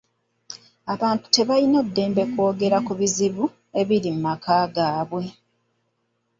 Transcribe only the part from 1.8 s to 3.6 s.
ddembe kwogera ku bizibu